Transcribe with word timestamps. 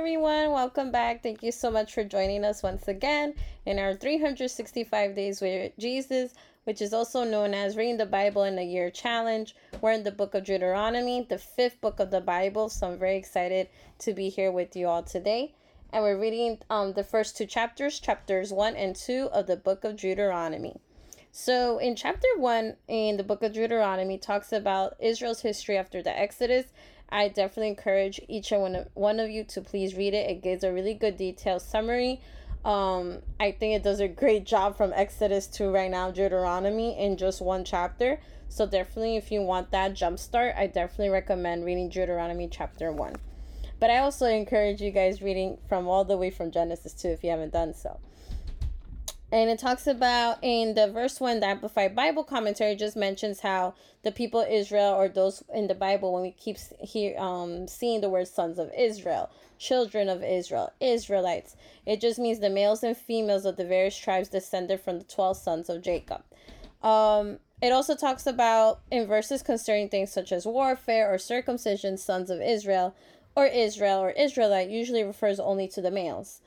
everyone. 0.00 0.50
Welcome 0.50 0.90
back. 0.90 1.22
Thank 1.22 1.42
you 1.42 1.52
so 1.52 1.70
much 1.70 1.92
for 1.92 2.02
joining 2.04 2.42
us 2.42 2.62
once 2.62 2.88
again 2.88 3.34
in 3.66 3.78
our 3.78 3.92
365 3.92 5.14
Days 5.14 5.42
with 5.42 5.72
Jesus, 5.78 6.32
which 6.64 6.80
is 6.80 6.94
also 6.94 7.22
known 7.22 7.52
as 7.52 7.76
Reading 7.76 7.98
the 7.98 8.06
Bible 8.06 8.44
in 8.44 8.58
a 8.58 8.64
Year 8.64 8.88
Challenge. 8.90 9.54
We're 9.82 9.92
in 9.92 10.02
the 10.02 10.10
book 10.10 10.34
of 10.34 10.44
Deuteronomy, 10.44 11.26
the 11.28 11.36
fifth 11.36 11.82
book 11.82 12.00
of 12.00 12.10
the 12.10 12.22
Bible. 12.22 12.70
So 12.70 12.88
I'm 12.88 12.98
very 12.98 13.18
excited 13.18 13.68
to 13.98 14.14
be 14.14 14.30
here 14.30 14.50
with 14.50 14.74
you 14.74 14.88
all 14.88 15.02
today. 15.02 15.52
And 15.92 16.02
we're 16.02 16.18
reading 16.18 16.60
um, 16.70 16.94
the 16.94 17.04
first 17.04 17.36
two 17.36 17.44
chapters, 17.44 18.00
chapters 18.00 18.54
1 18.54 18.76
and 18.76 18.96
2 18.96 19.28
of 19.30 19.48
the 19.48 19.56
book 19.58 19.84
of 19.84 19.96
Deuteronomy. 19.96 20.80
So 21.30 21.76
in 21.76 21.94
chapter 21.94 22.26
1 22.38 22.76
in 22.88 23.18
the 23.18 23.22
book 23.22 23.42
of 23.42 23.52
Deuteronomy 23.52 24.16
talks 24.16 24.50
about 24.50 24.96
Israel's 24.98 25.42
history 25.42 25.76
after 25.76 26.02
the 26.02 26.18
Exodus 26.18 26.72
I 27.12 27.28
definitely 27.28 27.68
encourage 27.68 28.20
each 28.28 28.52
and 28.52 28.62
one 28.62 28.76
of, 28.76 28.88
one 28.94 29.20
of 29.20 29.30
you 29.30 29.44
to 29.44 29.60
please 29.60 29.94
read 29.94 30.14
it. 30.14 30.30
It 30.30 30.42
gives 30.42 30.62
a 30.62 30.72
really 30.72 30.94
good 30.94 31.16
detailed 31.16 31.62
summary. 31.62 32.20
Um, 32.64 33.18
I 33.38 33.52
think 33.52 33.74
it 33.74 33.82
does 33.82 34.00
a 34.00 34.08
great 34.08 34.44
job 34.44 34.76
from 34.76 34.92
Exodus 34.94 35.46
to 35.48 35.70
right 35.70 35.90
now 35.90 36.10
Deuteronomy 36.10 36.98
in 36.98 37.16
just 37.16 37.40
one 37.40 37.64
chapter. 37.64 38.20
So 38.48 38.66
definitely, 38.66 39.16
if 39.16 39.30
you 39.32 39.42
want 39.42 39.70
that 39.70 39.94
jump 39.94 40.18
start, 40.18 40.54
I 40.56 40.66
definitely 40.66 41.10
recommend 41.10 41.64
reading 41.64 41.88
Deuteronomy 41.88 42.48
chapter 42.48 42.92
one. 42.92 43.14
But 43.78 43.90
I 43.90 43.98
also 43.98 44.26
encourage 44.26 44.82
you 44.82 44.90
guys 44.90 45.22
reading 45.22 45.56
from 45.68 45.88
all 45.88 46.04
the 46.04 46.16
way 46.16 46.30
from 46.30 46.50
Genesis 46.50 46.92
2 46.92 47.08
if 47.08 47.24
you 47.24 47.30
haven't 47.30 47.52
done 47.52 47.72
so. 47.72 47.98
And 49.32 49.48
it 49.48 49.60
talks 49.60 49.86
about 49.86 50.38
in 50.42 50.74
the 50.74 50.90
verse 50.90 51.20
one, 51.20 51.38
the 51.38 51.46
Amplified 51.46 51.94
Bible 51.94 52.24
commentary 52.24 52.74
just 52.74 52.96
mentions 52.96 53.40
how 53.40 53.74
the 54.02 54.10
people 54.10 54.44
Israel 54.48 54.92
or 54.94 55.08
those 55.08 55.44
in 55.54 55.68
the 55.68 55.74
Bible, 55.74 56.12
when 56.12 56.22
we 56.22 56.32
keep 56.32 56.56
here 56.80 57.16
um 57.18 57.68
seeing 57.68 58.00
the 58.00 58.08
word 58.08 58.26
sons 58.26 58.58
of 58.58 58.72
Israel, 58.76 59.30
children 59.58 60.08
of 60.08 60.24
Israel, 60.24 60.72
Israelites, 60.80 61.54
it 61.86 62.00
just 62.00 62.18
means 62.18 62.40
the 62.40 62.50
males 62.50 62.82
and 62.82 62.96
females 62.96 63.44
of 63.44 63.56
the 63.56 63.64
various 63.64 63.96
tribes 63.96 64.28
descended 64.28 64.80
from 64.80 64.98
the 64.98 65.04
twelve 65.04 65.36
sons 65.36 65.68
of 65.68 65.82
Jacob. 65.82 66.22
Um, 66.82 67.38
it 67.62 67.72
also 67.72 67.94
talks 67.94 68.26
about 68.26 68.80
in 68.90 69.06
verses 69.06 69.42
concerning 69.42 69.90
things 69.90 70.10
such 70.10 70.32
as 70.32 70.46
warfare 70.46 71.12
or 71.12 71.18
circumcision, 71.18 71.98
sons 71.98 72.30
of 72.30 72.40
Israel, 72.40 72.96
or 73.36 73.46
Israel 73.46 74.00
or 74.00 74.10
Israelite 74.10 74.70
usually 74.70 75.04
refers 75.04 75.38
only 75.38 75.68
to 75.68 75.80
the 75.80 75.90
males 75.90 76.40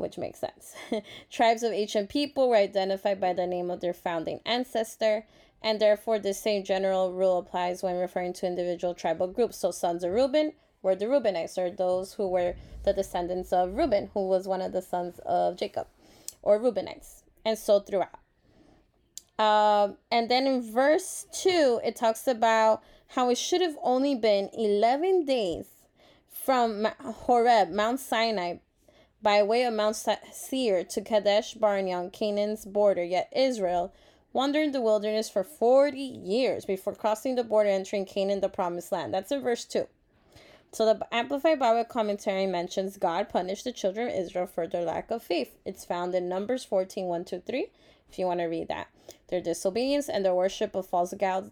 which 0.00 0.18
makes 0.18 0.40
sense. 0.40 0.74
Tribes 1.30 1.62
of 1.62 1.72
ancient 1.72 2.08
people 2.08 2.48
were 2.48 2.56
identified 2.56 3.20
by 3.20 3.32
the 3.32 3.46
name 3.46 3.70
of 3.70 3.80
their 3.80 3.92
founding 3.92 4.40
ancestor, 4.44 5.26
and 5.62 5.80
therefore 5.80 6.18
the 6.18 6.34
same 6.34 6.64
general 6.64 7.12
rule 7.12 7.38
applies 7.38 7.82
when 7.82 7.96
referring 7.96 8.32
to 8.34 8.46
individual 8.46 8.94
tribal 8.94 9.28
groups. 9.28 9.58
So, 9.58 9.70
sons 9.70 10.02
of 10.02 10.12
Reuben 10.12 10.52
were 10.82 10.94
the 10.94 11.06
Reubenites, 11.06 11.58
or 11.58 11.70
those 11.70 12.14
who 12.14 12.28
were 12.28 12.54
the 12.82 12.92
descendants 12.92 13.52
of 13.52 13.74
Reuben, 13.74 14.10
who 14.14 14.26
was 14.26 14.48
one 14.48 14.62
of 14.62 14.72
the 14.72 14.82
sons 14.82 15.20
of 15.26 15.56
Jacob, 15.56 15.86
or 16.42 16.58
Reubenites, 16.58 17.22
and 17.44 17.58
so 17.58 17.80
throughout. 17.80 18.18
Um, 19.38 19.96
and 20.10 20.30
then 20.30 20.46
in 20.46 20.60
verse 20.60 21.26
2, 21.32 21.80
it 21.84 21.96
talks 21.96 22.26
about 22.26 22.82
how 23.08 23.30
it 23.30 23.38
should 23.38 23.62
have 23.62 23.76
only 23.82 24.14
been 24.14 24.50
11 24.52 25.24
days 25.24 25.66
from 26.28 26.86
Horeb, 27.00 27.70
Mount 27.70 28.00
Sinai, 28.00 28.56
by 29.22 29.42
way 29.42 29.64
of 29.64 29.74
Mount 29.74 29.96
Seir 29.96 30.84
to 30.84 31.00
Kadesh 31.00 31.54
Barnea 31.54 31.96
on 31.96 32.10
Canaan's 32.10 32.64
border. 32.64 33.04
Yet 33.04 33.32
Israel 33.34 33.92
wandered 34.32 34.66
in 34.66 34.72
the 34.72 34.80
wilderness 34.80 35.28
for 35.28 35.44
40 35.44 35.98
years 35.98 36.64
before 36.64 36.94
crossing 36.94 37.34
the 37.34 37.44
border 37.44 37.70
entering 37.70 38.06
Canaan, 38.06 38.40
the 38.40 38.48
promised 38.48 38.92
land. 38.92 39.12
That's 39.12 39.32
in 39.32 39.42
verse 39.42 39.64
2. 39.64 39.86
So 40.72 40.86
the 40.86 41.06
Amplified 41.12 41.58
Bible 41.58 41.84
commentary 41.84 42.46
mentions 42.46 42.96
God 42.96 43.28
punished 43.28 43.64
the 43.64 43.72
children 43.72 44.08
of 44.08 44.14
Israel 44.14 44.46
for 44.46 44.68
their 44.68 44.84
lack 44.84 45.10
of 45.10 45.22
faith. 45.22 45.56
It's 45.64 45.84
found 45.84 46.14
in 46.14 46.28
Numbers 46.28 46.64
14 46.64 47.06
1 47.06 47.24
to 47.26 47.40
3, 47.40 47.66
if 48.08 48.18
you 48.18 48.26
want 48.26 48.38
to 48.40 48.46
read 48.46 48.68
that. 48.68 48.88
Their 49.28 49.40
disobedience 49.40 50.08
and 50.08 50.24
their 50.24 50.34
worship 50.34 50.76
of 50.76 50.86
false 50.86 51.12
gods, 51.14 51.50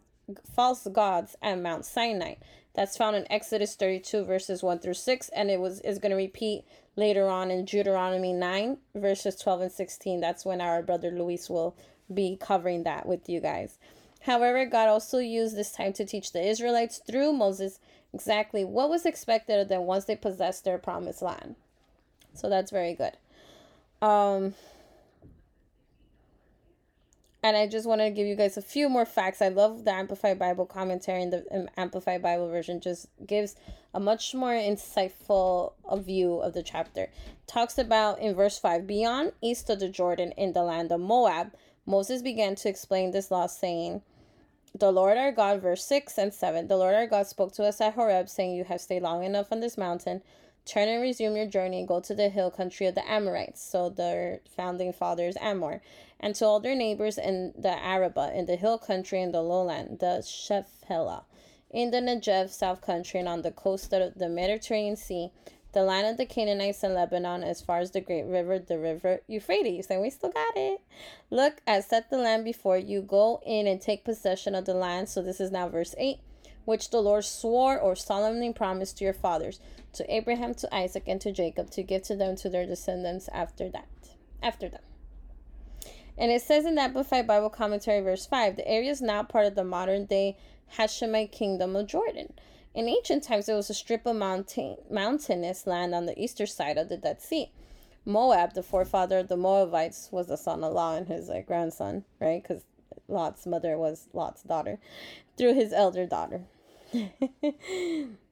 false 0.54 0.86
gods 0.92 1.34
at 1.42 1.58
Mount 1.58 1.84
Sinai. 1.84 2.36
That's 2.78 2.96
found 2.96 3.16
in 3.16 3.26
Exodus 3.28 3.74
32 3.74 4.22
verses 4.22 4.62
1 4.62 4.78
through 4.78 4.94
6 4.94 5.28
and 5.30 5.50
it 5.50 5.58
was 5.58 5.80
is 5.80 5.98
going 5.98 6.10
to 6.10 6.16
repeat 6.16 6.62
later 6.94 7.26
on 7.26 7.50
in 7.50 7.64
Deuteronomy 7.64 8.32
9 8.32 8.78
verses 8.94 9.34
12 9.34 9.62
and 9.62 9.72
16. 9.72 10.20
That's 10.20 10.44
when 10.44 10.60
our 10.60 10.80
brother 10.80 11.10
Luis 11.10 11.50
will 11.50 11.74
be 12.14 12.38
covering 12.40 12.84
that 12.84 13.04
with 13.04 13.28
you 13.28 13.40
guys. 13.40 13.78
However, 14.20 14.64
God 14.64 14.88
also 14.88 15.18
used 15.18 15.56
this 15.56 15.72
time 15.72 15.92
to 15.94 16.04
teach 16.04 16.30
the 16.30 16.40
Israelites 16.40 17.00
through 17.04 17.32
Moses 17.32 17.80
exactly 18.14 18.64
what 18.64 18.88
was 18.88 19.04
expected 19.04 19.58
of 19.58 19.68
them 19.68 19.80
once 19.82 20.04
they 20.04 20.14
possessed 20.14 20.62
their 20.62 20.78
promised 20.78 21.20
land. 21.20 21.56
So 22.32 22.48
that's 22.48 22.70
very 22.70 22.94
good. 22.94 23.16
Um 24.00 24.54
and 27.43 27.56
I 27.56 27.66
just 27.66 27.87
want 27.87 28.00
to 28.00 28.10
give 28.10 28.26
you 28.26 28.34
guys 28.34 28.56
a 28.56 28.62
few 28.62 28.88
more 28.88 29.06
facts. 29.06 29.41
I 29.41 29.49
love 29.49 29.84
the 29.84 29.93
Amplified 29.93 30.38
Bible 30.38 30.66
commentary 30.66 31.22
and 31.22 31.32
the 31.32 31.44
um, 31.53 31.69
Amplified 31.76 32.22
Bible 32.22 32.49
version 32.49 32.81
just 32.81 33.06
gives 33.25 33.54
a 33.94 34.00
much 34.00 34.34
more 34.34 34.53
insightful 34.53 35.72
view 35.99 36.38
of 36.38 36.53
the 36.53 36.62
chapter. 36.62 37.10
Talks 37.47 37.78
about 37.78 38.19
in 38.19 38.34
verse 38.34 38.59
5 38.59 38.87
beyond 38.87 39.32
east 39.41 39.71
of 39.71 39.81
the 39.81 39.88
Jordan 39.88 40.32
in 40.32 40.53
the 40.53 40.62
land 40.62 40.91
of 40.91 41.00
Moab, 41.00 41.53
Moses 41.87 42.21
began 42.21 42.54
to 42.56 42.69
explain 42.69 43.12
this 43.12 43.31
law, 43.31 43.47
saying, 43.47 44.03
The 44.75 44.93
Lord 44.93 45.16
our 45.16 45.32
God, 45.32 45.62
verse 45.62 45.87
6 45.87 46.19
and 46.19 46.34
7, 46.34 46.69
the 46.69 46.76
Lord 46.76 46.94
our 46.94 47.06
God 47.06 47.26
spoke 47.26 47.53
to 47.53 47.65
us 47.65 47.81
at 47.81 47.94
Horeb, 47.94 48.28
saying, 48.28 48.55
You 48.55 48.65
have 48.65 48.82
stayed 48.82 49.03
long 49.03 49.25
enough 49.25 49.47
on 49.50 49.60
this 49.60 49.78
mountain. 49.78 50.22
Turn 50.68 50.88
and 50.88 51.00
resume 51.00 51.36
your 51.36 51.46
journey 51.46 51.78
and 51.78 51.88
go 51.88 52.00
to 52.00 52.14
the 52.14 52.28
hill 52.28 52.50
country 52.50 52.86
of 52.86 52.94
the 52.94 53.08
Amorites. 53.10 53.62
So 53.62 53.88
their 53.88 54.40
founding 54.54 54.92
fathers, 54.92 55.36
Amor 55.40 55.80
and 56.20 56.34
to 56.34 56.44
all 56.44 56.60
their 56.60 56.74
neighbors 56.74 57.18
in 57.18 57.52
the 57.56 57.70
Arabah, 57.82 58.32
in 58.34 58.46
the 58.46 58.56
hill 58.56 58.78
country 58.78 59.22
in 59.22 59.32
the 59.32 59.42
lowland, 59.42 59.98
the 60.00 60.22
Shephelah, 60.22 61.24
in 61.70 61.90
the 61.90 61.98
Negev 61.98 62.50
south 62.50 62.80
country, 62.80 63.20
and 63.20 63.28
on 63.28 63.42
the 63.42 63.50
coast 63.50 63.92
of 63.92 64.14
the 64.14 64.28
Mediterranean 64.28 64.96
Sea, 64.96 65.30
the 65.72 65.82
land 65.82 66.06
of 66.06 66.16
the 66.16 66.26
Canaanites 66.26 66.82
in 66.82 66.94
Lebanon, 66.94 67.44
as 67.44 67.60
far 67.60 67.78
as 67.78 67.90
the 67.90 68.00
great 68.00 68.24
river, 68.24 68.58
the 68.58 68.78
river 68.78 69.20
Euphrates. 69.28 69.88
And 69.90 70.00
we 70.00 70.10
still 70.10 70.30
got 70.30 70.56
it. 70.56 70.80
Look, 71.30 71.60
I 71.66 71.80
set 71.80 72.08
the 72.08 72.16
land 72.16 72.44
before 72.44 72.78
you. 72.78 73.02
Go 73.02 73.40
in 73.44 73.66
and 73.66 73.80
take 73.80 74.02
possession 74.02 74.54
of 74.54 74.64
the 74.64 74.72
land. 74.72 75.10
So 75.10 75.22
this 75.22 75.40
is 75.40 75.50
now 75.50 75.68
verse 75.68 75.94
8 75.98 76.18
which 76.68 76.90
the 76.90 77.00
Lord 77.00 77.24
swore 77.24 77.80
or 77.80 77.96
solemnly 77.96 78.52
promised 78.52 78.98
to 78.98 79.04
your 79.04 79.14
fathers, 79.14 79.58
to 79.94 80.14
Abraham, 80.14 80.52
to 80.56 80.74
Isaac, 80.74 81.04
and 81.06 81.18
to 81.22 81.32
Jacob, 81.32 81.70
to 81.70 81.82
give 81.82 82.02
to 82.02 82.14
them 82.14 82.36
to 82.36 82.50
their 82.50 82.66
descendants 82.66 83.26
after 83.32 83.70
that, 83.70 83.88
after 84.42 84.68
them. 84.68 84.82
And 86.18 86.30
it 86.30 86.42
says 86.42 86.66
in 86.66 86.74
the 86.74 86.82
Amplified 86.82 87.26
Bible 87.26 87.48
Commentary, 87.48 88.02
verse 88.02 88.26
5, 88.26 88.56
the 88.56 88.68
area 88.68 88.90
is 88.90 89.00
now 89.00 89.22
part 89.22 89.46
of 89.46 89.54
the 89.54 89.64
modern 89.64 90.04
day 90.04 90.36
Hashemite 90.76 91.32
Kingdom 91.32 91.74
of 91.74 91.86
Jordan. 91.86 92.34
In 92.74 92.86
ancient 92.86 93.22
times, 93.22 93.48
it 93.48 93.54
was 93.54 93.70
a 93.70 93.74
strip 93.74 94.04
of 94.04 94.16
mountain, 94.16 94.76
mountainous 94.90 95.66
land 95.66 95.94
on 95.94 96.04
the 96.04 96.22
eastern 96.22 96.48
side 96.48 96.76
of 96.76 96.90
the 96.90 96.98
Dead 96.98 97.22
Sea. 97.22 97.50
Moab, 98.04 98.52
the 98.52 98.62
forefather 98.62 99.20
of 99.20 99.28
the 99.28 99.38
Moabites, 99.38 100.10
was 100.12 100.26
the 100.26 100.36
son 100.36 100.62
of 100.62 100.74
Lot 100.74 100.98
and 100.98 101.08
his 101.08 101.30
like, 101.30 101.46
grandson, 101.46 102.04
right? 102.20 102.42
Because 102.42 102.64
Lot's 103.08 103.46
mother 103.46 103.78
was 103.78 104.08
Lot's 104.12 104.42
daughter, 104.42 104.78
through 105.38 105.54
his 105.54 105.72
elder 105.72 106.04
daughter. 106.04 106.42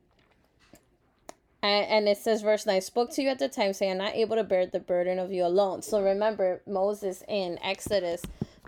And, 1.62 2.08
it 2.08 2.18
says, 2.18 2.42
verse 2.42 2.64
9, 2.64 2.80
spoke 2.80 3.10
to 3.12 3.22
you 3.22 3.28
at 3.28 3.40
the 3.40 3.48
time, 3.48 3.72
saying, 3.72 3.92
I'm 3.92 3.98
not 3.98 4.14
able 4.14 4.36
to 4.36 4.44
bear 4.44 4.66
the 4.66 4.78
burden 4.78 5.18
of 5.18 5.32
you 5.32 5.44
alone. 5.44 5.82
So 5.82 6.00
remember, 6.00 6.62
Moses 6.66 7.24
in 7.28 7.58
Exodus 7.62 8.22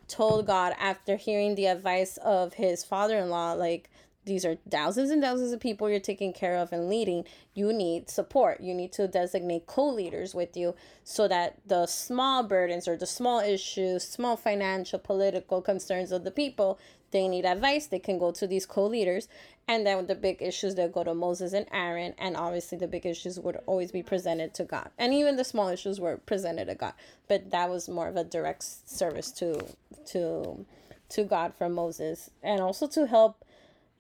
told 0.09 0.47
God 0.47 0.75
after 0.81 1.17
hearing 1.17 1.55
the 1.55 1.67
advice 1.67 2.17
of 2.19 2.55
his 2.55 2.83
father 2.85 3.19
in 3.19 3.31
law, 3.31 3.53
like, 3.53 3.89
these 4.25 4.45
are 4.45 4.57
thousands 4.69 5.11
and 5.11 5.23
thousands 5.23 5.53
of 5.53 5.61
people 5.61 5.89
you're 5.89 6.01
taking 6.01 6.35
care 6.35 6.57
of 6.57 6.73
and 6.73 6.89
leading. 6.89 7.25
You 7.55 7.73
need 7.73 8.11
support. 8.11 8.61
You 8.61 8.75
need 8.75 8.93
to 8.93 9.09
designate 9.09 9.67
co 9.67 9.89
leaders 9.89 10.35
with 10.35 10.55
you 10.55 10.75
so 11.03 11.29
that 11.29 11.57
the 11.67 11.87
small 11.87 12.43
burdens 12.43 12.87
or 12.87 12.97
the 12.97 13.07
small 13.07 13.41
issues, 13.41 14.05
small 14.05 14.37
financial, 14.37 14.99
political 14.99 15.63
concerns 15.63 16.13
of 16.13 16.25
the 16.25 16.31
people, 16.31 16.79
they 17.11 17.27
need 17.27 17.47
advice. 17.47 17.87
They 17.87 18.01
can 18.01 18.19
go 18.19 18.31
to 18.33 18.47
these 18.47 18.67
co 18.67 18.85
leaders. 18.87 19.29
And 19.69 19.87
then 19.87 20.07
the 20.07 20.15
big 20.15 20.41
issues, 20.41 20.75
they'll 20.75 20.89
go 20.89 21.05
to 21.05 21.15
Moses 21.15 21.53
and 21.53 21.67
Aaron. 21.71 22.15
And 22.19 22.37
obviously, 22.37 22.79
the 22.79 22.89
big 22.89 23.05
issues 23.05 23.39
would 23.39 23.59
always 23.67 23.93
be 23.93 24.03
presented 24.03 24.55
to 24.55 24.65
God. 24.65 24.91
And 24.99 25.13
even 25.13 25.37
the 25.37 25.45
small 25.45 25.69
issues 25.69 26.01
were 26.01 26.17
presented 26.17 26.69
to 26.69 26.75
God. 26.75 26.95
But 27.29 27.51
that 27.51 27.69
was 27.69 27.87
more 27.87 28.09
of 28.09 28.17
a 28.17 28.25
direct 28.25 28.63
service 28.63 29.31
to, 29.33 29.61
to, 30.07 30.65
to 31.11 31.25
God 31.25 31.55
from 31.55 31.75
Moses. 31.75 32.31
And 32.43 32.63
also 32.63 32.87
to 32.89 33.07
help 33.07 33.45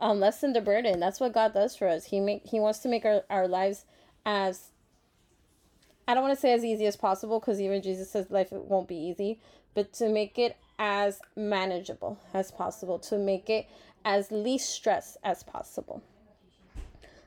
um, 0.00 0.20
lessen 0.20 0.54
the 0.54 0.60
burden. 0.60 1.00
That's 1.00 1.20
what 1.20 1.34
God 1.34 1.54
does 1.54 1.76
for 1.76 1.88
us. 1.88 2.06
He 2.06 2.20
make 2.20 2.46
He 2.46 2.60
wants 2.60 2.78
to 2.80 2.88
make 2.88 3.04
our, 3.04 3.22
our 3.28 3.48
lives 3.48 3.84
as 4.24 4.70
I 6.06 6.14
don't 6.14 6.22
want 6.22 6.34
to 6.34 6.40
say 6.40 6.52
as 6.52 6.64
easy 6.64 6.86
as 6.86 6.96
possible 6.96 7.40
because 7.40 7.60
even 7.60 7.82
Jesus 7.82 8.10
says 8.10 8.30
life 8.30 8.50
won't 8.50 8.88
be 8.88 8.96
easy, 8.96 9.40
but 9.74 9.92
to 9.94 10.08
make 10.08 10.38
it 10.38 10.56
as 10.78 11.20
manageable 11.36 12.18
as 12.32 12.50
possible, 12.50 12.98
to 13.00 13.18
make 13.18 13.50
it 13.50 13.66
as 14.04 14.30
least 14.30 14.70
stress 14.70 15.16
as 15.24 15.42
possible. 15.42 16.02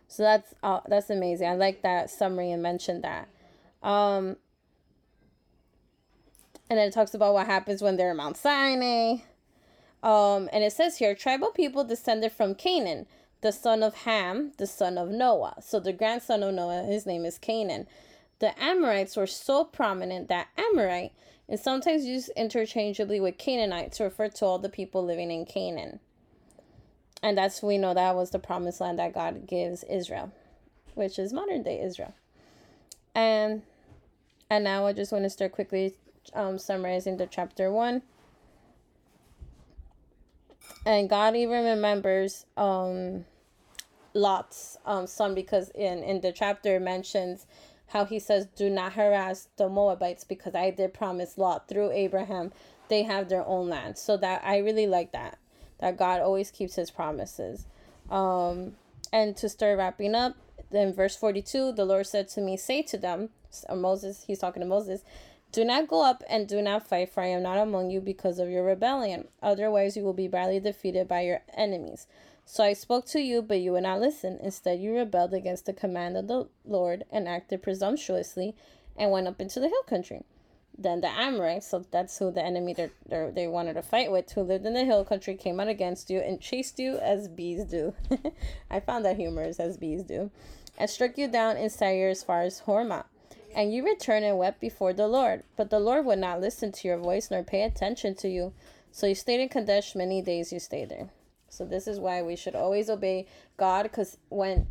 So 0.07 0.23
that's 0.23 0.53
uh, 0.61 0.81
that's 0.87 1.09
amazing. 1.09 1.47
I 1.47 1.55
like 1.55 1.83
that 1.83 2.09
summary 2.09 2.51
and 2.51 2.61
mentioned 2.61 3.03
that. 3.03 3.29
Um, 3.81 4.35
and 6.69 6.77
then 6.77 6.87
it 6.87 6.93
talks 6.93 7.13
about 7.13 7.33
what 7.33 7.47
happens 7.47 7.81
when 7.81 7.97
they're 7.97 8.11
in 8.11 8.17
Mount 8.17 8.37
Sinai. 8.37 9.17
Um, 10.03 10.49
and 10.51 10.63
it 10.63 10.73
says 10.73 10.97
here, 10.97 11.13
tribal 11.13 11.51
people 11.51 11.83
descended 11.83 12.31
from 12.31 12.55
Canaan, 12.55 13.05
the 13.41 13.51
son 13.51 13.83
of 13.83 13.93
Ham, 13.93 14.53
the 14.57 14.67
son 14.67 14.97
of 14.97 15.09
Noah. 15.09 15.55
So 15.61 15.79
the 15.79 15.93
grandson 15.93 16.43
of 16.43 16.53
Noah, 16.53 16.83
his 16.83 17.05
name 17.05 17.25
is 17.25 17.37
Canaan. 17.37 17.87
The 18.41 18.61
Amorites 18.61 19.15
were 19.15 19.27
so 19.27 19.63
prominent 19.63 20.27
that 20.27 20.49
Amorite 20.57 21.13
is 21.47 21.63
sometimes 21.63 22.05
used 22.05 22.31
interchangeably 22.35 23.21
with 23.21 23.37
Canaanites 23.37 23.97
to 23.97 24.03
refer 24.03 24.27
to 24.27 24.45
all 24.45 24.59
the 24.59 24.69
people 24.69 25.05
living 25.05 25.31
in 25.31 25.45
Canaan 25.45 26.01
and 27.23 27.37
that's 27.37 27.61
we 27.61 27.77
know 27.77 27.93
that 27.93 28.15
was 28.15 28.31
the 28.31 28.39
promised 28.39 28.81
land 28.81 28.99
that 28.99 29.13
God 29.13 29.47
gives 29.47 29.83
Israel, 29.83 30.31
which 30.95 31.19
is 31.19 31.31
modern 31.33 31.63
day 31.63 31.81
Israel. 31.81 32.13
And 33.13 33.61
and 34.49 34.63
now 34.63 34.85
I 34.87 34.93
just 34.93 35.11
want 35.11 35.23
to 35.23 35.29
start 35.29 35.51
quickly 35.51 35.95
um, 36.33 36.57
summarizing 36.57 37.17
the 37.17 37.27
chapter 37.27 37.71
one. 37.71 38.01
And 40.85 41.09
God 41.09 41.35
even 41.35 41.63
remembers 41.63 42.45
um, 42.57 43.25
Lot's 44.13 44.77
um, 44.85 45.05
son 45.05 45.35
because 45.35 45.69
in 45.75 46.03
in 46.03 46.21
the 46.21 46.31
chapter 46.31 46.79
mentions 46.79 47.45
how 47.91 48.05
he 48.05 48.19
says, 48.19 48.47
"Do 48.47 48.69
not 48.69 48.93
harass 48.93 49.47
the 49.57 49.69
Moabites 49.69 50.23
because 50.23 50.55
I 50.55 50.71
did 50.71 50.93
promise 50.93 51.37
Lot 51.37 51.67
through 51.67 51.91
Abraham 51.91 52.51
they 52.87 53.03
have 53.03 53.29
their 53.29 53.45
own 53.45 53.69
land." 53.69 53.97
So 53.97 54.17
that 54.17 54.41
I 54.43 54.57
really 54.57 54.87
like 54.87 55.11
that 55.11 55.37
that 55.81 55.97
God 55.97 56.21
always 56.21 56.49
keeps 56.49 56.75
his 56.75 56.89
promises. 56.89 57.65
Um, 58.09 58.73
and 59.11 59.35
to 59.37 59.49
start 59.49 59.77
wrapping 59.77 60.15
up, 60.15 60.35
then 60.69 60.93
verse 60.93 61.15
42, 61.15 61.73
the 61.73 61.83
Lord 61.83 62.07
said 62.07 62.29
to 62.29 62.41
me, 62.41 62.55
Say 62.55 62.81
to 62.83 62.97
them, 62.97 63.29
Moses, 63.75 64.23
he's 64.25 64.39
talking 64.39 64.61
to 64.61 64.67
Moses, 64.67 65.03
do 65.51 65.65
not 65.65 65.87
go 65.87 66.03
up 66.05 66.23
and 66.29 66.47
do 66.47 66.61
not 66.61 66.87
fight, 66.87 67.09
for 67.09 67.21
I 67.21 67.27
am 67.27 67.43
not 67.43 67.57
among 67.57 67.89
you 67.89 67.99
because 67.99 68.39
of 68.39 68.49
your 68.49 68.63
rebellion. 68.63 69.27
Otherwise, 69.41 69.97
you 69.97 70.03
will 70.03 70.13
be 70.13 70.27
badly 70.27 70.59
defeated 70.59 71.07
by 71.07 71.21
your 71.21 71.41
enemies. 71.55 72.07
So 72.45 72.63
I 72.63 72.73
spoke 72.73 73.05
to 73.07 73.19
you, 73.19 73.41
but 73.41 73.59
you 73.59 73.73
would 73.73 73.83
not 73.83 73.99
listen. 73.99 74.39
Instead, 74.41 74.79
you 74.79 74.93
rebelled 74.93 75.33
against 75.33 75.65
the 75.65 75.73
command 75.73 76.17
of 76.17 76.27
the 76.27 76.47
Lord 76.65 77.03
and 77.11 77.27
acted 77.27 77.63
presumptuously 77.63 78.55
and 78.95 79.11
went 79.11 79.27
up 79.27 79.41
into 79.41 79.59
the 79.59 79.67
hill 79.67 79.83
country. 79.83 80.23
Then 80.77 81.01
the 81.01 81.09
Amorites, 81.09 81.67
so 81.67 81.85
that's 81.91 82.17
who 82.17 82.31
the 82.31 82.43
enemy 82.43 82.73
they 82.73 82.89
they 83.33 83.47
wanted 83.47 83.73
to 83.73 83.81
fight 83.81 84.11
with, 84.11 84.31
who 84.31 84.41
lived 84.41 84.65
in 84.65 84.73
the 84.73 84.85
hill 84.85 85.03
country, 85.03 85.35
came 85.35 85.59
out 85.59 85.67
against 85.67 86.09
you 86.09 86.19
and 86.19 86.39
chased 86.39 86.79
you 86.79 86.97
as 86.97 87.27
bees 87.27 87.65
do. 87.65 87.93
I 88.69 88.79
found 88.79 89.05
that 89.05 89.17
humorous 89.17 89.59
as 89.59 89.77
bees 89.77 90.03
do, 90.03 90.31
and 90.77 90.89
struck 90.89 91.17
you 91.17 91.27
down 91.27 91.57
in 91.57 91.69
Seir 91.69 92.09
as 92.09 92.23
far 92.23 92.41
as 92.41 92.61
Hormah. 92.61 93.03
And 93.55 93.73
you 93.73 93.83
returned 93.85 94.25
and 94.25 94.37
wept 94.37 94.59
before 94.59 94.93
the 94.93 95.07
Lord. 95.07 95.43
But 95.55 95.69
the 95.69 95.79
Lord 95.79 96.05
would 96.05 96.19
not 96.19 96.41
listen 96.41 96.71
to 96.71 96.87
your 96.87 96.97
voice 96.97 97.29
nor 97.29 97.43
pay 97.43 97.63
attention 97.63 98.15
to 98.15 98.29
you. 98.29 98.53
So 98.91 99.07
you 99.07 99.15
stayed 99.15 99.41
in 99.41 99.49
Kadesh 99.49 99.95
many 99.95 100.21
days 100.21 100.51
you 100.51 100.59
stayed 100.59 100.89
there. 100.89 101.09
So 101.49 101.65
this 101.65 101.87
is 101.87 101.99
why 101.99 102.21
we 102.21 102.35
should 102.35 102.55
always 102.55 102.89
obey 102.89 103.27
God 103.57 103.83
because 103.83 104.17
when 104.29 104.67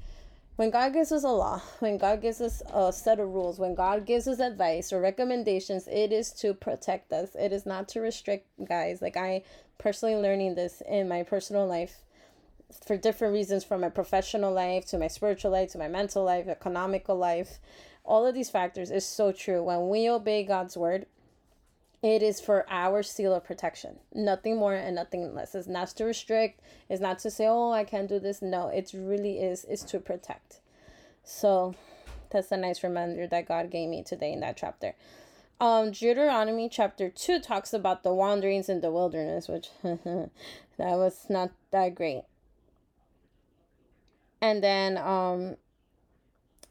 when 0.57 0.71
God 0.71 0.93
gives 0.93 1.11
us 1.11 1.25
a 1.25 1.29
law, 1.29 1.63
when 1.79 1.97
God 1.97 2.21
gives 2.21 2.41
us 2.43 2.63
a 2.71 2.93
set 2.93 3.19
of 3.19 3.29
rules, 3.29 3.59
when 3.59 3.75
God 3.75 4.05
gives 4.05 4.29
us 4.29 4.41
advice 4.41 4.93
or 4.93 5.01
recommendations, 5.01 5.89
it 5.89 6.13
is 6.13 6.33
to 6.35 6.53
protect 6.53 7.15
us. 7.15 7.35
It 7.35 7.53
is 7.53 7.65
not 7.65 7.89
to 7.89 8.01
restrict 8.01 8.47
guys. 8.69 9.01
Like 9.01 9.17
I 9.17 9.45
personally 9.79 10.17
learning 10.17 10.57
this 10.57 10.83
in 10.87 11.09
my 11.09 11.23
personal 11.23 11.67
life 11.67 12.01
for 12.87 12.97
different 12.97 13.33
reasons 13.33 13.65
from 13.65 13.81
my 13.81 13.89
professional 13.89 14.53
life 14.53 14.87
to 14.87 14.99
my 14.99 15.09
spiritual 15.09 15.51
life 15.51 15.73
to 15.73 15.79
my 15.79 15.89
mental 15.89 16.25
life, 16.25 16.47
economical 16.47 17.17
life. 17.17 17.59
All 18.05 18.27
of 18.27 18.35
these 18.35 18.51
factors 18.51 18.91
is 18.91 19.05
so 19.05 19.33
true. 19.33 19.63
When 19.63 19.89
we 19.89 20.09
obey 20.09 20.45
God's 20.45 20.77
word, 20.77 21.07
it 22.03 22.23
is 22.23 22.41
for 22.41 22.65
our 22.71 23.03
seal 23.03 23.35
of 23.35 23.45
protection. 23.45 23.99
Nothing 24.15 24.57
more 24.57 24.75
and 24.75 24.97
nothing 24.97 25.35
less. 25.35 25.55
It's 25.55 25.69
not 25.69 25.89
to 25.89 26.05
restrict. 26.05 26.61
It's 26.89 27.01
not 27.01 27.19
to 27.21 27.31
say, 27.31 27.47
oh, 27.47 27.73
I 27.73 27.85
can't 27.85 28.09
do 28.09 28.19
this. 28.19 28.41
No, 28.41 28.69
it 28.69 28.93
really 28.95 29.39
is 29.39 29.67
It's 29.69 29.83
to 29.85 30.01
protect. 30.01 30.61
So 31.23 31.75
that's 32.31 32.51
a 32.51 32.57
nice 32.57 32.83
reminder 32.83 33.27
that 33.27 33.47
God 33.47 33.71
gave 33.71 33.89
me 33.89 34.03
today 34.03 34.33
in 34.33 34.41
that 34.41 34.57
chapter. 34.57 34.95
Um, 35.61 35.91
Deuteronomy 35.91 36.71
chapter 36.71 37.11
2 37.11 37.41
talks 37.41 37.75
about 37.75 38.03
the 38.03 38.15
wanderings 38.15 38.71
in 38.71 38.81
the 38.81 38.91
wilderness, 38.91 39.47
which 39.47 39.69
that 39.83 40.31
was 40.79 41.27
not 41.29 41.51
that 41.71 41.95
great. 41.95 42.23
And 44.41 44.65
then 44.65 44.97
um 44.97 45.57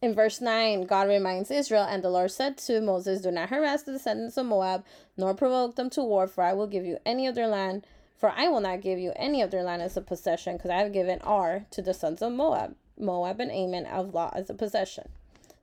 in 0.01 0.13
verse 0.13 0.39
9, 0.39 0.85
God 0.85 1.07
reminds 1.09 1.51
Israel, 1.51 1.83
and 1.83 2.01
the 2.03 2.09
Lord 2.09 2.31
said 2.31 2.57
to 2.59 2.79
Moses, 2.79 3.21
Do 3.21 3.31
not 3.31 3.49
harass 3.49 3.83
the 3.83 3.91
descendants 3.91 4.37
of 4.37 4.45
Moab, 4.45 4.85
nor 5.17 5.33
provoke 5.33 5.75
them 5.75 5.89
to 5.91 6.03
war, 6.03 6.25
for 6.27 6.43
I 6.43 6.53
will 6.53 6.67
give 6.67 6.85
you 6.85 6.99
any 7.05 7.27
of 7.27 7.35
their 7.35 7.47
land. 7.47 7.85
For 8.17 8.29
I 8.29 8.47
will 8.49 8.59
not 8.59 8.81
give 8.81 8.99
you 8.99 9.13
any 9.15 9.41
of 9.41 9.51
their 9.51 9.63
land 9.63 9.81
as 9.81 9.95
a 9.95 10.01
possession, 10.01 10.57
because 10.57 10.71
I 10.71 10.77
have 10.77 10.93
given 10.93 11.19
Ar 11.21 11.65
to 11.71 11.81
the 11.81 11.93
sons 11.93 12.21
of 12.21 12.33
Moab, 12.33 12.75
Moab 12.97 13.39
and 13.39 13.51
Ammon 13.51 13.85
of 13.85 14.13
Lot 14.13 14.35
as 14.35 14.49
a 14.49 14.53
possession. 14.53 15.09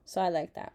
So 0.05 0.21
I 0.21 0.29
like 0.29 0.53
that. 0.53 0.73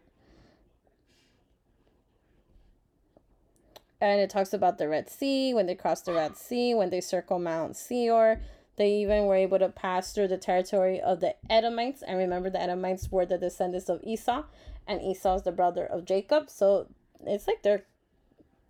And 3.99 4.19
it 4.19 4.29
talks 4.29 4.53
about 4.53 4.77
the 4.77 4.89
Red 4.89 5.09
Sea, 5.09 5.53
when 5.53 5.65
they 5.65 5.75
cross 5.75 6.01
the 6.01 6.13
Red 6.13 6.35
Sea, 6.35 6.73
when 6.73 6.89
they 6.89 6.99
circle 6.99 7.39
Mount 7.39 7.77
Seir, 7.77 8.41
they 8.75 8.91
even 8.95 9.25
were 9.25 9.35
able 9.35 9.59
to 9.59 9.69
pass 9.69 10.13
through 10.13 10.29
the 10.29 10.37
territory 10.37 10.99
of 10.99 11.19
the 11.19 11.35
Edomites. 11.49 12.01
And 12.01 12.17
remember, 12.17 12.49
the 12.49 12.61
Edomites 12.61 13.11
were 13.11 13.25
the 13.25 13.37
descendants 13.37 13.89
of 13.89 14.01
Esau, 14.03 14.43
and 14.87 15.01
Esau 15.01 15.35
is 15.35 15.41
the 15.43 15.51
brother 15.51 15.85
of 15.85 16.05
Jacob. 16.05 16.49
So 16.49 16.87
it's 17.25 17.47
like 17.47 17.61
they're 17.63 17.85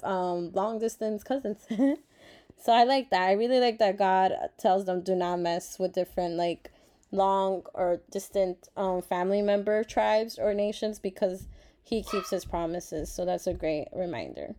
um, 0.04 0.52
long 0.54 0.80
distance 0.80 1.24
cousins. 1.24 1.66
so 1.70 2.74
I 2.74 2.84
like 2.84 3.10
that. 3.12 3.30
I 3.30 3.34
really 3.34 3.60
like 3.60 3.80
that 3.80 3.98
God 3.98 4.34
tells 4.58 4.86
them 4.86 5.02
do 5.02 5.16
not 5.16 5.40
mess 5.40 5.80
with 5.80 5.94
different, 5.94 6.36
like, 6.36 6.72
long 7.12 7.62
or 7.76 8.02
distant 8.12 8.68
um, 8.76 9.02
family 9.02 9.42
member 9.42 9.84
tribes 9.84 10.40
or 10.40 10.54
nations 10.54 10.98
because 11.00 11.48
he 11.84 12.02
keeps 12.02 12.32
his 12.32 12.44
promises. 12.44 13.12
So 13.12 13.24
that's 13.24 13.48
a 13.48 13.54
great 13.54 13.88
reminder. 13.94 14.56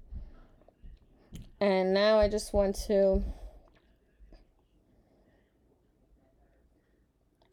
And 1.60 1.92
now 1.92 2.18
I 2.18 2.28
just 2.28 2.52
want 2.54 2.76
to 2.86 3.22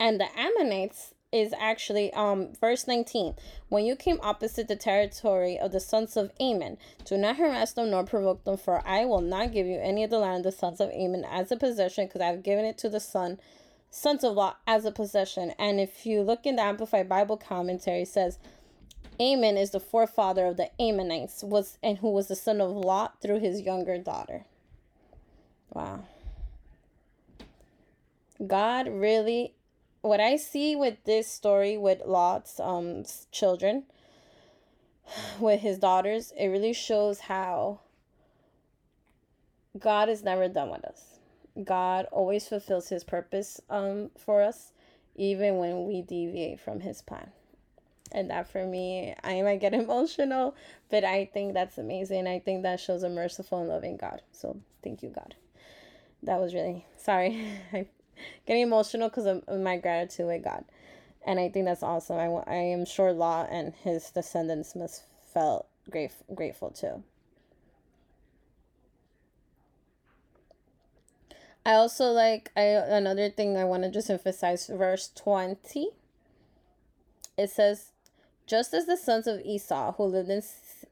and 0.02 0.20
the 0.20 0.28
Ammonites 0.38 1.14
is 1.32 1.54
actually 1.58 2.12
um 2.14 2.50
verse 2.60 2.88
19 2.88 3.36
when 3.70 3.86
you 3.86 3.96
came 3.96 4.20
opposite 4.22 4.68
the 4.68 4.76
territory 4.76 5.58
of 5.58 5.72
the 5.72 5.80
sons 5.80 6.18
of 6.18 6.30
Ammon 6.42 6.78
do 7.06 7.18
not 7.18 7.38
harass 7.38 7.72
them 7.72 7.90
nor 7.92 8.04
provoke 8.04 8.44
them 8.44 8.58
for 8.58 8.86
I 8.86 9.06
will 9.06 9.22
not 9.22 9.54
give 9.54 9.66
you 9.66 9.80
any 9.80 10.04
of 10.04 10.10
the 10.10 10.20
land 10.20 10.46
of 10.46 10.52
the 10.52 10.58
sons 10.58 10.82
of 10.82 10.90
Ammon 10.90 11.24
as 11.24 11.50
a 11.52 11.56
possession 11.56 12.08
because 12.08 12.20
I've 12.20 12.44
given 12.44 12.66
it 12.66 12.78
to 12.80 12.90
the 12.90 13.00
son 13.00 13.40
sons 13.90 14.24
of 14.24 14.34
Lot 14.34 14.58
as 14.66 14.86
a 14.86 14.92
possession. 14.92 15.54
And 15.60 15.80
if 15.80 16.06
you 16.06 16.22
look 16.22 16.46
in 16.46 16.56
the 16.56 16.64
amplified 16.64 17.08
bible 17.08 17.38
commentary 17.38 18.06
says 18.06 18.40
Ammon 19.20 19.56
is 19.56 19.70
the 19.70 19.80
forefather 19.80 20.48
of 20.48 20.58
the 20.58 20.70
Ammonites 20.82 21.44
was 21.44 21.78
and 21.84 22.00
who 22.00 22.10
was 22.10 22.28
the 22.28 22.36
son 22.36 22.60
of 22.60 22.72
Lot 22.72 23.22
through 23.22 23.40
his 23.40 23.62
younger 23.62 23.98
daughter. 23.98 24.46
Wow. 25.74 26.06
God 28.46 28.88
really 28.90 29.54
what 30.02 30.20
I 30.20 30.36
see 30.36 30.76
with 30.76 31.04
this 31.06 31.28
story 31.28 31.78
with 31.78 32.02
Lot's 32.06 32.60
um 32.60 33.04
children, 33.32 33.84
with 35.40 35.62
his 35.62 35.78
daughters, 35.78 36.34
it 36.38 36.48
really 36.48 36.74
shows 36.74 37.22
how 37.22 37.82
God 39.78 40.10
is 40.10 40.24
never 40.24 40.48
done 40.48 40.70
with 40.70 40.84
us. 40.84 41.20
God 41.64 42.08
always 42.12 42.48
fulfills 42.48 42.90
his 42.90 43.04
purpose 43.04 43.62
um 43.70 44.10
for 44.18 44.42
us, 44.42 44.74
even 45.16 45.58
when 45.58 45.86
we 45.88 46.02
deviate 46.02 46.60
from 46.60 46.82
his 46.82 47.02
plan. 47.02 47.32
And 48.14 48.30
that 48.30 48.50
for 48.52 48.66
me, 48.66 49.16
I 49.24 49.42
might 49.42 49.62
get 49.62 49.74
emotional, 49.86 50.56
but 50.90 51.04
I 51.04 51.26
think 51.26 51.54
that's 51.54 51.78
amazing. 51.78 52.28
I 52.28 52.40
think 52.40 52.64
that 52.64 52.80
shows 52.80 53.04
a 53.04 53.10
merciful 53.10 53.60
and 53.60 53.70
loving 53.70 53.98
God. 53.98 54.22
So 54.32 54.58
thank 54.84 55.04
you, 55.04 55.10
God. 55.10 55.36
That 56.24 56.40
was 56.40 56.54
really 56.54 56.86
sorry. 56.98 57.46
I 57.74 57.88
getting 58.46 58.64
emotional 58.64 59.10
because 59.10 59.26
of, 59.26 59.44
my 59.62 59.78
gratitude 59.78 60.28
with 60.28 60.44
God. 60.44 60.66
And 61.26 61.40
I 61.40 61.50
think 61.50 61.66
that's 61.66 61.84
awesome. 61.84 62.18
I, 62.18 62.26
I 62.52 62.56
am 62.56 62.86
sure 62.86 63.14
Law 63.14 63.48
and 63.50 63.74
his 63.84 64.10
descendants 64.10 64.76
must 64.76 65.04
felt 65.34 65.68
great, 65.90 66.12
grateful 66.34 66.72
too. 66.72 67.04
I 71.66 71.74
also 71.74 72.06
like 72.06 72.50
I 72.58 72.62
another 72.62 73.30
thing 73.30 73.56
I 73.56 73.66
want 73.66 73.84
to 73.84 73.92
just 73.92 74.10
emphasize 74.10 74.68
verse 74.68 75.12
20. 75.16 75.90
It 77.38 77.50
says 77.50 77.92
just 78.48 78.74
as 78.74 78.88
the 78.88 78.98
sons 78.98 79.28
of 79.28 79.42
Esau 79.42 79.94
who 79.94 80.04
lived 80.04 80.30
in 80.30 80.42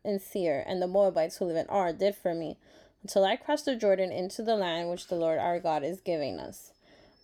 in 0.06 0.20
Seir 0.20 0.64
and 0.68 0.82
the 0.82 0.88
Moabites 0.88 1.38
who 1.38 1.46
live 1.46 1.58
in 1.58 1.68
Ar 1.68 1.92
did 1.92 2.16
for 2.16 2.34
me 2.36 2.58
until 3.02 3.26
I 3.26 3.36
crossed 3.36 3.66
the 3.66 3.76
Jordan 3.76 4.12
into 4.12 4.44
the 4.44 4.56
land 4.56 4.90
which 4.90 5.08
the 5.08 5.16
Lord 5.16 5.40
our 5.40 5.60
God 5.60 5.84
is 5.84 6.02
giving 6.02 6.40
us. 6.40 6.72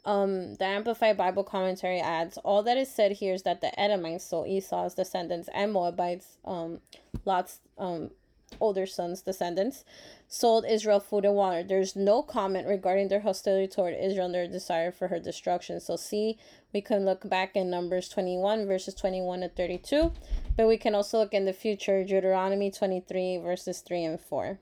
Um, 0.06 0.56
the 0.56 0.66
Amplified 0.66 1.18
Bible 1.18 1.44
Commentary 1.44 2.00
adds, 2.00 2.38
all 2.38 2.64
that 2.64 2.78
is 2.78 2.90
said 2.90 3.14
here 3.14 3.34
is 3.34 3.44
that 3.44 3.62
the 3.62 3.78
Edomites, 3.80 4.26
so 4.26 4.46
Esau's 4.46 4.94
descendants, 4.94 5.50
and 5.54 5.74
Moabites, 5.74 6.38
um, 6.46 6.80
Lot's 7.26 7.60
um, 7.78 8.12
older 8.60 8.86
sons' 8.86 9.22
descendants, 9.22 9.84
sold 10.28 10.66
Israel 10.70 11.00
food 11.00 11.26
and 11.26 11.36
water. 11.36 11.64
There's 11.64 11.96
no 11.96 12.22
comment 12.22 12.68
regarding 12.68 13.08
their 13.08 13.22
hostility 13.22 13.68
toward 13.68 13.96
Israel 13.96 14.28
and 14.28 14.36
their 14.36 14.48
desire 14.48 14.92
for 14.92 15.08
her 15.08 15.20
destruction. 15.20 15.80
So, 15.80 15.96
see, 15.96 16.38
we 16.72 16.82
can 16.82 17.04
look 17.06 17.28
back 17.28 17.56
in 17.56 17.70
Numbers 17.70 18.08
21, 18.10 18.68
verses 18.68 18.94
21 18.94 19.42
to 19.42 19.50
32, 19.50 20.12
but 20.56 20.68
we 20.68 20.78
can 20.78 20.94
also 20.94 21.20
look 21.20 21.34
in 21.34 21.46
the 21.46 21.54
future, 21.54 22.04
Deuteronomy 22.04 22.70
23, 22.70 23.38
verses 23.38 23.82
3 23.82 24.04
and 24.04 24.22
4. 24.22 24.60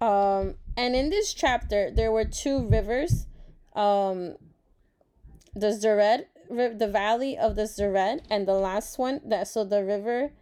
Um, 0.00 0.54
and 0.76 0.96
in 0.96 1.10
this 1.10 1.34
chapter, 1.34 1.90
there 1.90 2.10
were 2.10 2.24
two 2.24 2.66
rivers, 2.66 3.26
um, 3.74 4.36
the 5.54 5.68
Zered, 5.68 6.24
the 6.48 6.88
valley 6.88 7.36
of 7.36 7.54
the 7.54 7.62
Zered, 7.62 8.20
and 8.30 8.48
the 8.48 8.54
last 8.54 8.98
one 8.98 9.20
that 9.26 9.46
so 9.46 9.62
the 9.62 9.84
river, 9.84 10.32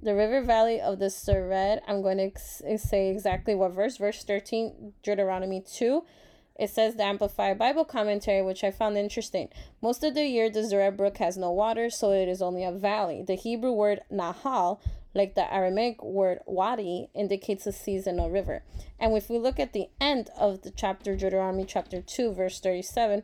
the 0.00 0.14
river 0.14 0.40
valley 0.40 0.80
of 0.80 0.98
the 0.98 1.06
Zered. 1.06 1.80
I'm 1.88 2.00
going 2.00 2.18
to 2.18 2.24
ex- 2.24 2.62
say 2.76 3.10
exactly 3.10 3.54
what 3.54 3.72
verse, 3.72 3.96
verse 3.96 4.22
thirteen, 4.22 4.92
Deuteronomy 5.02 5.60
two. 5.60 6.04
It 6.54 6.70
says 6.70 6.94
the 6.94 7.04
Amplified 7.04 7.58
Bible 7.58 7.84
Commentary, 7.84 8.42
which 8.42 8.62
I 8.62 8.70
found 8.70 8.96
interesting. 8.96 9.48
Most 9.80 10.04
of 10.04 10.14
the 10.14 10.26
year, 10.26 10.48
the 10.48 10.60
Zered 10.60 10.96
Brook 10.96 11.16
has 11.16 11.36
no 11.36 11.50
water, 11.50 11.90
so 11.90 12.12
it 12.12 12.28
is 12.28 12.40
only 12.40 12.62
a 12.62 12.70
valley. 12.70 13.24
The 13.26 13.34
Hebrew 13.34 13.72
word 13.72 14.00
Nahal 14.12 14.78
like 15.14 15.34
the 15.34 15.52
Aramaic 15.52 16.02
word 16.02 16.40
wadi 16.46 17.08
indicates 17.14 17.66
a 17.66 17.72
seasonal 17.72 18.30
river. 18.30 18.62
And 18.98 19.16
if 19.16 19.28
we 19.28 19.38
look 19.38 19.60
at 19.60 19.72
the 19.72 19.88
end 20.00 20.30
of 20.38 20.62
the 20.62 20.70
chapter, 20.70 21.14
Deuteronomy 21.16 21.64
chapter 21.64 22.00
2, 22.00 22.32
verse 22.32 22.60
37, 22.60 23.22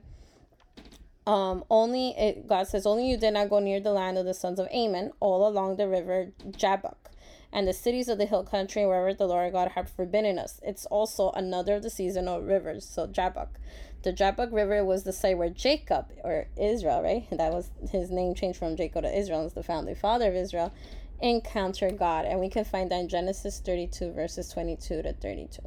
um, 1.26 1.64
only 1.68 2.10
it, 2.16 2.46
God 2.46 2.68
says, 2.68 2.86
Only 2.86 3.08
you 3.10 3.18
did 3.18 3.34
not 3.34 3.50
go 3.50 3.58
near 3.58 3.80
the 3.80 3.92
land 3.92 4.16
of 4.16 4.24
the 4.24 4.34
sons 4.34 4.58
of 4.58 4.66
Ammon, 4.72 5.12
all 5.20 5.46
along 5.46 5.76
the 5.76 5.86
river 5.86 6.32
Jabbok, 6.56 7.10
and 7.52 7.68
the 7.68 7.74
cities 7.74 8.08
of 8.08 8.16
the 8.16 8.24
hill 8.26 8.44
country 8.44 8.86
wherever 8.86 9.12
the 9.12 9.26
Lord 9.26 9.52
God 9.52 9.72
had 9.72 9.90
forbidden 9.90 10.38
us. 10.38 10.58
It's 10.62 10.86
also 10.86 11.30
another 11.32 11.76
of 11.76 11.82
the 11.82 11.90
seasonal 11.90 12.40
rivers, 12.40 12.88
so 12.88 13.06
Jabbok. 13.06 13.58
The 14.04 14.12
Jabbok 14.12 14.52
River 14.52 14.84
was 14.84 15.02
the 15.02 15.12
site 15.12 15.36
where 15.36 15.50
Jacob, 15.50 16.06
or 16.22 16.46
Israel, 16.56 17.02
right? 17.02 17.26
That 17.36 17.52
was 17.52 17.70
his 17.90 18.10
name 18.10 18.34
changed 18.34 18.58
from 18.58 18.76
Jacob 18.76 19.02
to 19.02 19.14
Israel, 19.14 19.44
as 19.44 19.52
the 19.52 19.62
founding 19.62 19.96
father 19.96 20.28
of 20.28 20.34
Israel 20.34 20.72
encounter 21.20 21.90
God. 21.90 22.24
And 22.24 22.40
we 22.40 22.48
can 22.48 22.64
find 22.64 22.90
that 22.90 23.00
in 23.00 23.08
Genesis 23.08 23.60
32, 23.64 24.12
verses 24.12 24.48
22 24.50 25.02
to 25.02 25.12
32. 25.12 25.62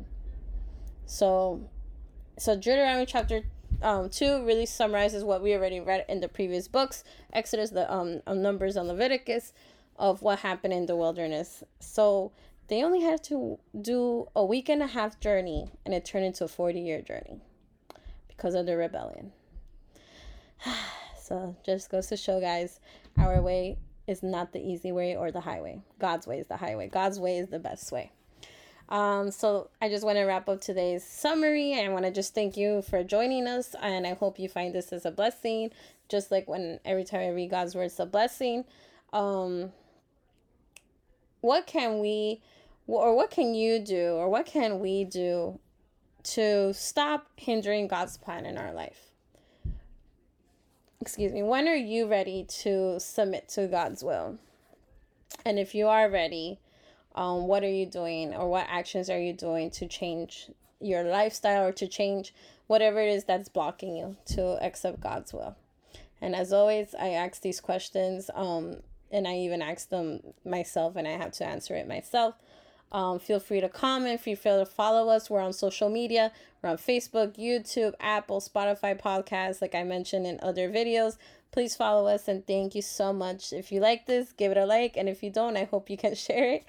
So, 1.06 1.62
so 2.38 2.56
Deuteronomy 2.56 3.06
chapter 3.06 3.42
um, 3.82 4.10
2 4.10 4.46
really 4.46 4.66
summarizes 4.66 5.24
what 5.24 5.42
we 5.42 5.54
already 5.54 5.80
read 5.80 6.06
in 6.08 6.22
the 6.22 6.28
previous 6.28 6.68
books 6.68 7.04
Exodus, 7.34 7.72
the 7.72 7.92
um, 7.92 8.22
Numbers, 8.28 8.76
and 8.76 8.88
Leviticus 8.88 9.54
of 9.98 10.22
what 10.22 10.40
happened 10.40 10.74
in 10.74 10.86
the 10.86 10.96
wilderness. 10.96 11.64
So, 11.80 12.32
they 12.68 12.84
only 12.84 13.02
had 13.02 13.22
to 13.26 13.60
do 13.82 14.30
a 14.34 14.46
week 14.46 14.70
and 14.70 14.82
a 14.82 14.88
half 14.88 15.20
journey, 15.20 15.68
and 15.86 15.94
it 15.94 16.06
turned 16.06 16.24
into 16.24 16.46
a 16.46 16.48
40 16.48 16.80
year 16.80 17.02
journey 17.02 17.42
because 18.30 18.56
of 18.56 18.66
the 18.66 18.78
rebellion. 18.78 19.34
so, 21.22 21.56
just 21.66 21.90
goes 21.90 22.08
to 22.08 22.16
show, 22.16 22.40
guys, 22.40 22.80
our 23.18 23.42
way 23.42 23.78
is 24.12 24.22
not 24.22 24.54
the 24.54 24.60
easy 24.60 24.92
way 24.92 25.16
or 25.16 25.32
the 25.32 25.42
highway. 25.42 25.82
God's 26.00 26.28
way 26.28 26.40
is 26.40 26.48
the 26.48 26.58
highway. 26.58 26.88
God's 26.88 27.20
way 27.20 27.38
is 27.38 27.48
the 27.50 27.60
best 27.60 27.92
way. 27.92 28.12
Um, 28.90 29.32
so 29.32 29.70
I 29.82 29.88
just 29.88 30.04
want 30.04 30.18
to 30.18 30.26
wrap 30.26 30.50
up 30.50 30.60
today's 30.60 31.04
summary. 31.06 31.80
I 31.80 31.88
want 31.88 32.04
to 32.04 32.12
just 32.12 32.36
thank 32.36 32.58
you 32.58 32.82
for 32.82 33.04
joining 33.06 33.48
us, 33.48 33.74
and 33.82 34.06
I 34.06 34.14
hope 34.16 34.38
you 34.38 34.50
find 34.50 34.76
this 34.76 34.92
as 34.92 35.06
a 35.06 35.12
blessing. 35.12 35.72
Just 36.10 36.30
like 36.30 36.50
when 36.50 36.80
every 36.84 37.06
time 37.06 37.22
I 37.22 37.30
read 37.30 37.52
God's 37.52 37.74
word, 37.74 37.86
it's 37.86 38.00
a 38.00 38.06
blessing. 38.06 38.66
Um, 39.14 39.72
what 41.40 41.68
can 41.68 42.00
we, 42.00 42.42
or 42.86 43.16
what 43.16 43.32
can 43.32 43.56
you 43.56 43.80
do, 43.80 44.16
or 44.16 44.30
what 44.30 44.46
can 44.46 44.82
we 44.82 45.06
do 45.06 45.58
to 46.24 46.74
stop 46.74 47.28
hindering 47.38 47.88
God's 47.88 48.18
plan 48.18 48.46
in 48.46 48.58
our 48.58 48.74
life? 48.74 49.11
Excuse 51.02 51.34
me, 51.34 51.42
when 51.42 51.68
are 51.68 51.76
you 51.76 52.08
ready 52.08 52.44
to 52.44 53.00
submit 53.00 53.50
to 53.50 53.68
God's 53.68 54.04
will? 54.04 54.38
And 55.44 55.58
if 55.58 55.74
you 55.74 55.88
are 55.88 56.10
ready, 56.10 56.60
um, 57.16 57.48
what 57.48 57.64
are 57.64 57.70
you 57.70 57.88
doing 57.88 58.36
or 58.36 58.48
what 58.48 58.68
actions 58.70 59.10
are 59.10 59.20
you 59.20 59.34
doing 59.34 59.72
to 59.72 59.88
change 59.88 60.52
your 60.80 61.04
lifestyle 61.04 61.66
or 61.66 61.72
to 61.74 61.88
change 61.88 62.34
whatever 62.68 63.02
it 63.02 63.10
is 63.10 63.24
that's 63.24 63.50
blocking 63.50 63.96
you 63.96 64.16
to 64.28 64.64
accept 64.64 65.02
God's 65.02 65.34
will? 65.34 65.56
And 66.22 66.36
as 66.36 66.54
always, 66.54 66.94
I 66.94 67.10
ask 67.10 67.42
these 67.42 67.60
questions, 67.60 68.30
um, 68.36 68.78
and 69.12 69.28
I 69.28 69.38
even 69.38 69.64
ask 69.64 69.90
them 69.90 70.22
myself, 70.46 70.96
and 70.96 71.08
I 71.08 71.12
have 71.12 71.32
to 71.34 71.46
answer 71.46 71.76
it 71.76 71.88
myself. 71.88 72.36
Um, 72.92 73.20
feel 73.20 73.40
free 73.40 73.62
to 73.62 73.70
comment. 73.70 74.20
Feel 74.22 74.36
free 74.36 74.52
to 74.52 74.66
follow 74.66 75.10
us. 75.10 75.30
We're 75.30 75.42
on 75.42 75.54
social 75.54 75.90
media. 75.90 76.32
We're 76.62 76.72
on 76.72 76.78
Facebook, 76.78 77.38
YouTube, 77.38 77.94
Apple, 78.00 78.42
Spotify 78.42 79.00
podcasts, 79.00 79.62
like 79.62 79.76
I 79.76 79.84
mentioned 79.84 80.28
in 80.28 80.40
other 80.44 80.70
videos. 80.70 81.18
Please 81.52 81.76
follow 81.76 82.08
us 82.08 82.28
and 82.28 82.46
thank 82.46 82.76
you 82.76 82.82
so 82.82 83.12
much. 83.12 83.52
If 83.52 83.72
you 83.72 83.80
like 83.80 84.06
this, 84.06 84.32
give 84.32 84.52
it 84.52 84.58
a 84.58 84.66
like. 84.66 84.96
And 84.98 85.10
if 85.10 85.24
you 85.24 85.30
don't, 85.30 85.58
I 85.58 85.66
hope 85.66 85.90
you 85.90 85.98
can 85.98 86.16
share 86.28 86.54
it. 86.54 86.66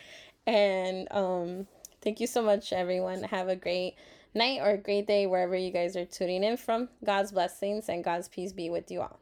And 0.47 1.09
um, 1.11 1.67
thank 2.01 2.21
you 2.21 2.27
so 2.27 2.43
much, 2.43 2.73
everyone. 2.73 3.23
Have 3.25 3.49
a 3.49 3.57
great 3.57 3.95
night 4.35 4.61
or 4.61 4.71
a 4.71 4.79
great 4.79 5.07
day 5.07 5.27
wherever 5.27 5.57
you 5.57 5.71
guys 5.71 5.97
are 5.97 6.05
tuning 6.05 6.43
in 6.43 6.57
from. 6.57 6.89
God's 7.05 7.33
blessings 7.33 7.89
and 7.89 8.03
God's 8.03 8.29
peace 8.29 8.53
be 8.53 8.71
with 8.71 8.91
you 8.91 9.03
all. 9.03 9.22